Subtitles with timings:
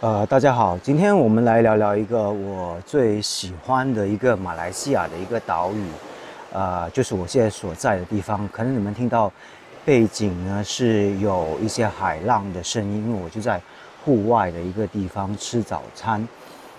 [0.00, 5.86] 呃，大家好，今天我们来聊聊一个我最喜欢的一个马来西亚的一个岛屿，
[6.52, 8.46] 呃，就是我现在所在的地方。
[8.52, 9.32] 可能你们听到
[9.86, 13.58] 背景呢是有一些海浪的声音，因为我就在
[14.04, 16.28] 户外的一个地方吃早餐。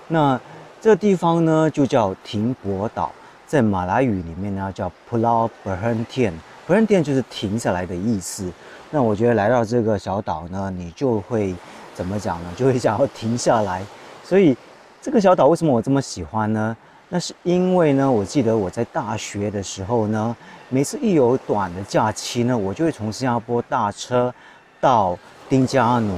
[0.08, 0.40] 那
[0.80, 3.12] 这地方呢就叫停泊岛，
[3.48, 8.54] 在马来语里面呢叫 Pulau Berhentian，Berhentian 就是停下来的意思。
[8.92, 11.56] 那我觉得来到这个小岛呢，你就会。
[11.98, 12.50] 怎么讲呢？
[12.56, 13.84] 就会想要停下来，
[14.24, 14.56] 所以
[15.02, 16.78] 这个小岛为什么我这么喜欢呢？
[17.10, 20.36] 那是因为呢，我记得我在大学的时候呢，
[20.70, 24.32] 每次一有短的假期呢，我就会从新加坡搭车
[24.80, 25.18] 到
[25.50, 26.16] 丁加奴，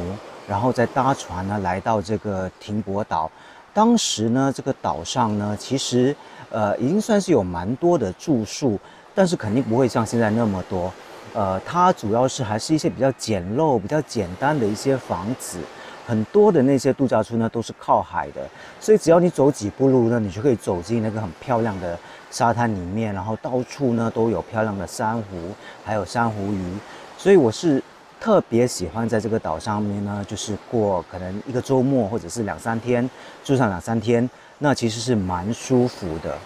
[0.49, 3.31] 然后再搭船呢来到这个停泊岛。
[3.73, 6.13] 当时呢，这个岛上呢，其实
[6.49, 8.77] 呃已经算是有蛮多的住宿，
[9.15, 10.91] 但是肯定不会像现在那么多。
[11.33, 15.59] 呃，它主要是还是一些比较简陋、比较简单的一些房子，
[16.07, 18.47] 很多的那些度假村呢都是靠海的，
[18.79, 21.97] 所以只要你走几步路呢，你就可以走进那个很漂亮的
[22.31, 25.53] 沙滩里面，然后到处呢都有漂亮的珊瑚，
[25.85, 26.73] 还有珊瑚鱼，
[27.17, 27.81] 所以我是
[28.19, 33.09] 特别喜欢在这个岛上面呢，就是过可能一个周末或者是两三天，
[33.43, 36.37] 住上两三天，那其实是蛮舒服的。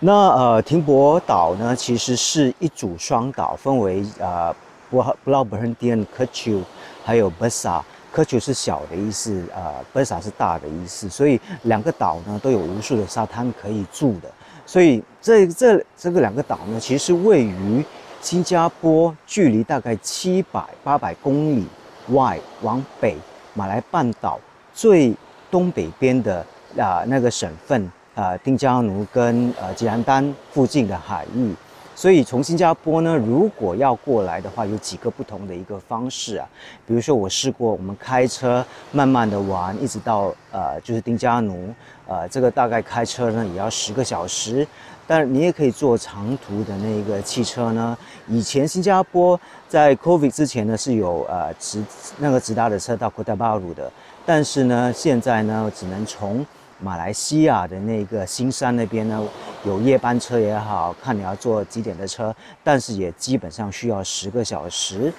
[0.00, 4.54] 那呃，停泊岛呢，其实是一组双岛，分为呃，
[4.88, 6.60] 布布劳伯亨蒂恩、科丘，
[7.04, 7.84] 还有巴萨。
[8.12, 11.08] 科丘是小的意思，呃，巴萨是大的意思。
[11.08, 14.30] 所以两个岛呢，都有无数的沙滩可以住的。
[14.64, 17.84] 所以这这这个两个岛呢，其实位于
[18.20, 21.66] 新加坡，距离大概七百八百公里
[22.10, 23.16] 外，往北
[23.52, 24.38] 马来半岛
[24.72, 25.12] 最
[25.50, 26.44] 东北边的
[26.78, 27.90] 啊那个省份。
[28.18, 31.54] 呃，丁加奴跟呃吉兰丹附近的海域，
[31.94, 36.44] 所以从新加坡呢，如果要过来的话，有几个不同的一个方式啊。
[36.84, 41.72] 比如说，我试过我们开车慢慢的玩，一直到呃就是丁加奴，
[42.08, 44.66] 呃这个大概开车呢也要十个小时。
[45.06, 47.96] 但你也可以坐长途的那个汽车呢。
[48.26, 51.80] 以前新加坡在 COVID 之前呢是有呃直
[52.18, 53.88] 那个直达的车到 Kota Baru 的，
[54.26, 56.44] 但是呢现在呢只能从
[56.80, 59.22] 马来西亚的那个新山那边呢，
[59.64, 65.12] 有夜班车也好看你要坐几点的车，但是也基本上需要十个小时。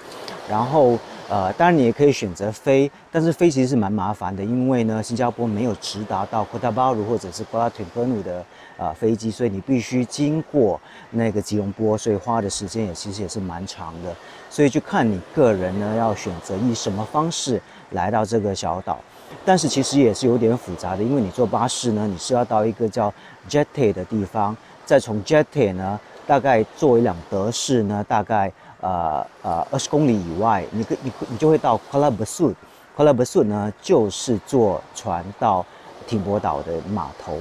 [0.48, 0.98] 然后
[1.30, 8.44] 呃，当然你也可以选择飞，但是飞其实是蛮麻烦的，因为呢，新加坡没有直达到 Kota Baru 或者是 Kuala Terengganu 的
[8.76, 10.80] 呃飞机，所以你必须经过
[11.10, 14.12] 那个吉隆坡，所以花的时间也其实也是蛮长的。
[14.50, 18.98] 所以就看你个人呢，要选择以什么方式来到这个小岛。
[19.44, 23.14] 但是其实也是有点复杂的，因为你坐巴士呢，你是要到一个叫
[23.48, 32.54] Jetty 的地方，再从 Jetty 呢，大概坐一辆德士呢，大概呃呃二十公里以外，你可你你就会到 Kuala Besut。
[32.96, 35.64] Kuala Besut 呢，就是坐船到
[36.06, 37.38] 停泊岛的码头。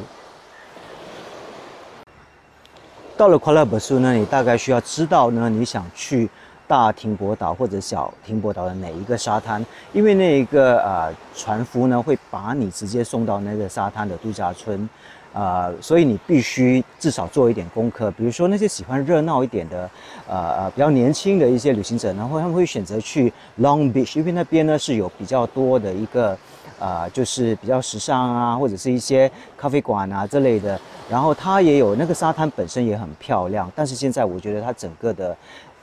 [3.18, 6.30] 到了 Kuala Besut 呢，你大概需要知道呢，你想去。
[6.70, 9.66] 大停泊岛或者小停泊岛的哪一个沙滩？
[9.92, 14.88] 因为那一个呃船夫呢会把你直接送到那个沙滩的度假村，
[15.34, 18.10] 呃，所以你必须至少做一点功课。
[18.12, 19.90] 比如说那些喜欢热闹一点的，
[20.28, 23.32] 呃呃比较年轻的一些旅行者，然后他们会选择去
[23.62, 26.38] Long Beach，因为那边呢是有比较多的一个
[26.80, 30.80] 呃就是比较时尚啊，或者是一些咖啡馆啊之类的。
[31.10, 35.36] 然后它也有那个沙滩本身也很漂亮，但是现在我觉得它整个的。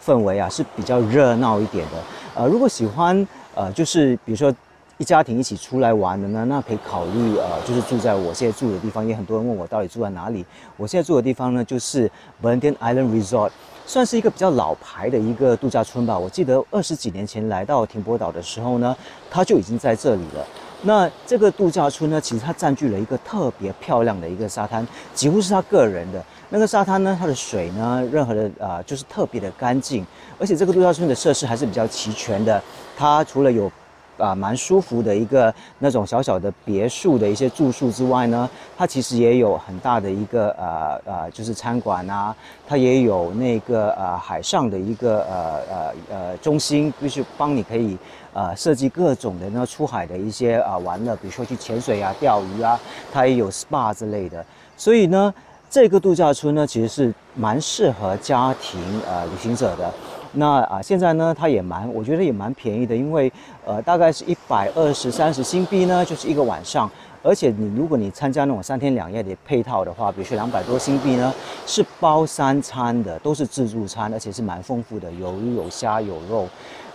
[0.04, 1.92] 氛围啊是比较热闹一点的，
[2.36, 3.26] 呃，如果喜欢
[3.56, 4.54] 呃，就是比如说
[4.98, 9.06] 一家庭一起出来玩的呢，那可以考虑呃，就是住在我现在住的地方。
[9.06, 10.44] 也很多人问我到底住在哪里，
[10.78, 13.50] 我现在住的地方呢，就是 b e n d i n Island Resort，
[13.84, 16.18] 算是一个比较老牌的一个度假村吧。
[16.18, 18.96] 我记得二十几年前来到停泊岛的时候呢，
[19.30, 20.46] 它就已经在这里了。
[20.82, 26.24] 那这个度假村呢，其实它占据了一个特别漂亮的一个沙滩，几乎是他个人的。
[26.48, 30.06] 那个沙滩呢，它的水呢，任何的啊，就是特别的干净，
[30.38, 32.62] 而且这个度假村的设施还是比较齐全的。
[32.96, 33.70] 它除了有
[34.18, 42.34] 啊蛮舒服的一个那种小小的别墅的一些住宿之外呢，它其实也有很大的一个呃呃，就是餐馆啊，
[42.66, 47.96] 它也有那个呃海上的一个呃呃呃中心，就是帮你可以
[48.32, 52.78] 呃设计各种的那出海的一些啊玩乐，比如说去潜水啊、钓鱼啊，
[53.12, 54.44] 它也有 SPA 之类的，
[54.76, 55.32] 所以呢。
[55.68, 59.92] 这个度假村呢，其实是蛮适合家庭呃旅行者的。
[60.38, 63.32] 那啊，现在呢，它也蛮，我觉得也蛮便宜的，因为
[63.64, 66.90] 呃，大概是一百二十三十新币呢，就是一个晚上。
[67.22, 71.32] 而且你如果你参加那种三天两夜的配套的话，比如说两百多新币呢，
[71.66, 76.46] 是包三餐的，都是自助餐，而且是蛮丰富的，有鱼有虾有肉，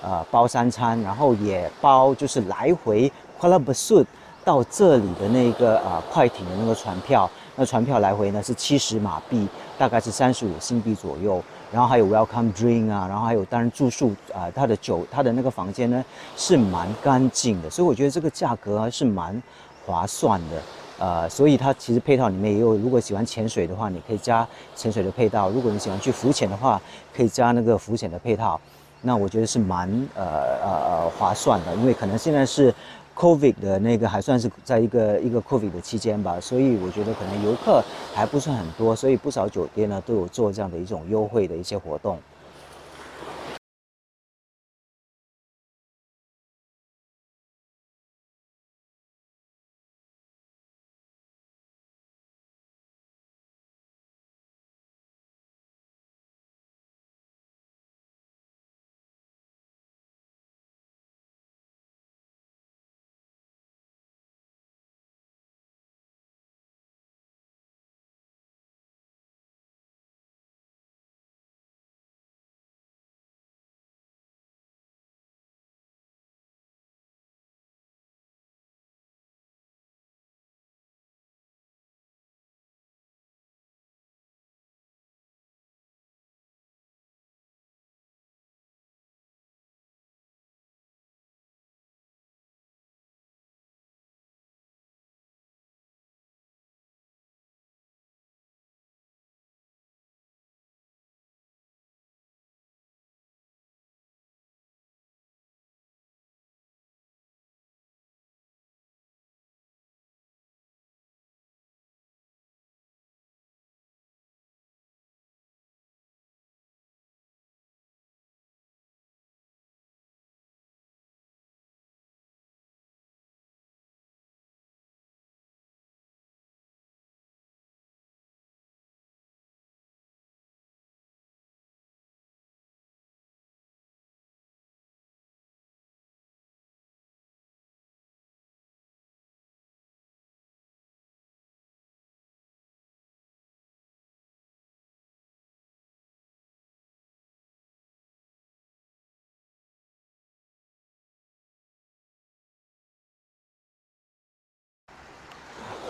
[0.02, 4.08] 呃，包三餐，然后也包就是来回 Kuala b a s u t
[4.46, 9.48] 到这里的那个啊快艇的那个船票，那船票来回呢是七十马币，
[9.78, 11.44] 大概是三十五新币左右。
[11.72, 16.04] 然后还有 welcome drink 啊，然后还有当然住宿啊，它的酒，它的那个房间呢
[16.36, 19.42] 是蛮干净的，所以我觉得这个价格还是蛮
[19.86, 20.62] 划算的，
[21.00, 24.46] 呃，所以它其实配套里面也有，如果喜欢潜水的话，你可以加
[24.76, 26.82] 潜水的配套；如果你喜欢去浮潜的话，
[27.16, 28.60] 可以加那个浮潜的配套。
[29.04, 30.24] 那我觉得是蛮呃
[30.64, 32.74] 呃呃划算的，因为可能现在是。
[33.22, 37.80] Covid 的那个还算是在一个一个 Covid 的期间吧，所以我觉得可能游客
[38.16, 42.18] 还不算很多，所以不少酒店呢都有做这样的一种优惠的一些活动。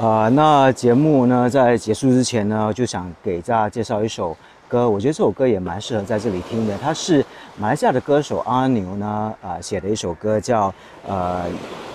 [0.01, 4.36] 啊，那节目呢，在结束之前呢，就想给大家介绍一首
[4.68, 4.89] 歌。
[4.89, 6.75] 我觉得这首歌也蛮适合在这里听的。
[6.80, 7.24] 它是
[7.56, 10.74] 马来西亚的歌手阿牛呢，啊写的一首歌，叫
[11.07, 11.44] 呃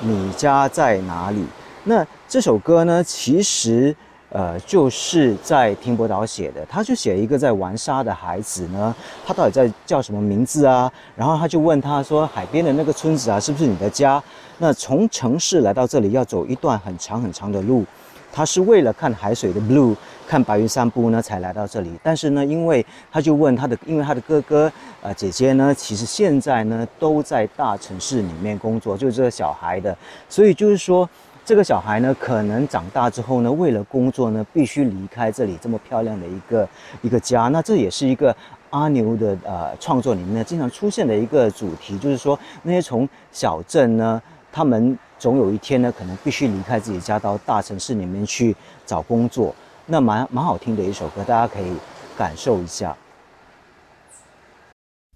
[0.02, 1.44] 你家在哪里？
[1.82, 3.92] 那这首歌呢，其实
[4.36, 6.62] 呃就是在听博岛写的。
[6.66, 8.94] 他就写一个在玩沙的孩子呢，
[9.24, 10.92] 他到底在叫什么名字啊？
[11.16, 14.22] 然后他就问他说，海边的那个村子啊，是不是你的家？
[14.58, 17.82] 那从城市来到这里要走一段很长很长的路，
[18.30, 19.96] 他是为了看海水的 blue，
[20.26, 21.98] 看白云散步呢才来到这里。
[22.02, 29.96] 但是呢，因为他就问他的，因为他的哥哥呃姐姐呢，其实现在呢都在大城市里面工作，就是这个小孩的，
[30.28, 31.08] 所以就是说
[31.46, 36.68] 这个小孩呢，可能长大之后呢，为了工作呢，必须离开这里这么漂亮的一个
[37.02, 37.42] 一个家。
[37.42, 38.36] 那这也是一个
[38.70, 44.20] 阿牛的呃创作里面经常出现的一个主题，就是说那些从小镇呢。
[44.50, 48.56] 他们总有一天呢，可能必须离开自己家，到大城市里面去
[48.86, 49.54] 找工作。
[49.84, 51.76] 那蛮蛮好听的一首歌，大家可以
[52.16, 52.96] 感受一下。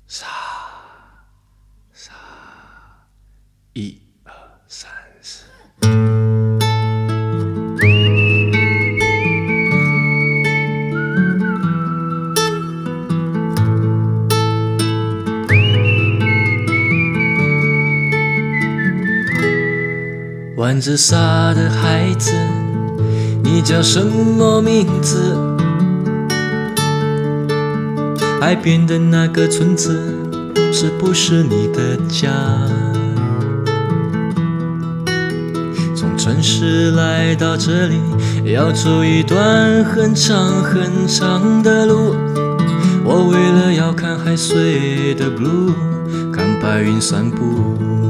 [0.07, 0.29] 三
[1.91, 2.15] 三
[3.73, 4.33] 一二
[4.69, 4.91] 三
[5.23, 6.20] 四。
[20.61, 22.35] 玩着沙的孩子，
[23.43, 25.35] 你叫什么名字？
[28.39, 29.99] 海边的那个村子，
[30.71, 32.29] 是不是你的家？
[35.97, 37.99] 从城市来到这里，
[38.53, 42.15] 要走一段很长很长的路。
[43.03, 45.73] 我为了要看海水的 blue，
[46.31, 48.10] 看白云散步。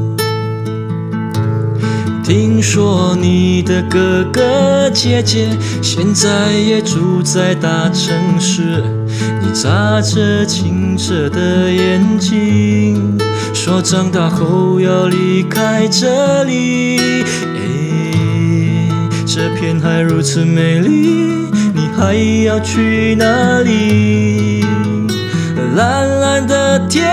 [2.31, 5.49] 听说你的哥哥姐姐
[5.83, 8.85] 现在也住在大城市，
[9.43, 13.19] 你眨着清澈的眼睛，
[13.53, 17.01] 说长大后要离开这里。
[17.43, 18.89] 哎，
[19.27, 24.65] 这片海如此美丽，你还要去哪里？
[25.75, 27.05] 蓝蓝的天，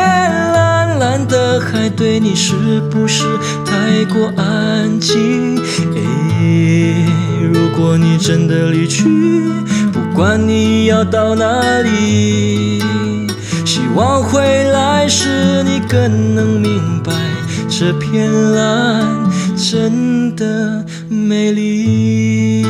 [1.26, 2.54] 的海，对你是
[2.92, 3.24] 不是
[3.66, 5.58] 太过安静？
[5.96, 7.06] 诶，
[7.54, 9.04] 如果你真的离去，
[9.94, 12.82] 不管你要到哪里，
[13.66, 17.14] 希望回来时你更能明白，
[17.70, 19.06] 这片蓝
[19.56, 22.66] 真的美丽。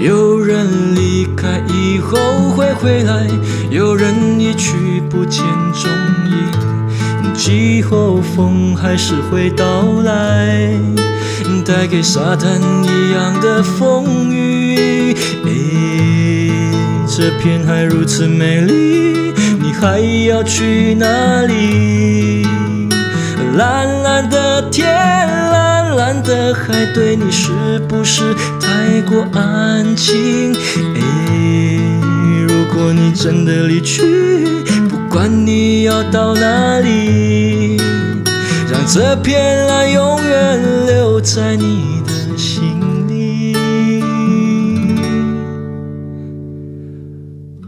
[0.00, 2.16] 有人离开以后
[2.56, 3.26] 会回来，
[3.70, 5.42] 有人一去不见
[5.74, 5.90] 踪
[6.26, 7.34] 影。
[7.34, 9.64] 季候风还是会到
[10.04, 10.70] 来，
[11.64, 15.14] 带给沙滩一样的风雨。
[15.44, 16.52] 诶，
[17.06, 22.46] 这片海如此美丽，你还要去哪里？
[23.56, 24.86] 蓝蓝的天。
[24.86, 27.50] 蓝蓝的海对你是
[27.88, 28.22] 不是
[28.60, 30.54] 太过安静？
[30.94, 31.80] 哎，
[32.46, 34.46] 如果你真的离去，
[34.88, 37.78] 不管你要到哪里，
[38.70, 43.56] 让这片蓝永远留在你的心里。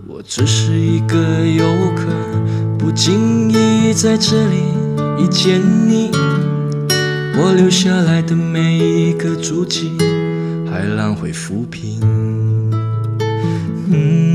[0.06, 1.64] 我只是一个游
[1.96, 2.04] 客，
[2.78, 4.62] 不经意在这里
[5.18, 6.12] 遇见你。
[7.38, 9.96] 我留下来的每一个足迹，
[10.70, 12.00] 海浪会抚平。
[13.92, 14.29] 嗯